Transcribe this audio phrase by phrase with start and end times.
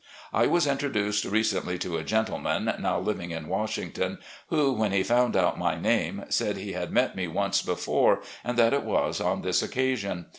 [0.33, 5.35] I was introduced recently to a gentleman, now living in Washington, who, when he found
[5.37, 9.43] out my name, said he had met me once before and that it was on
[9.43, 10.25] this occasion.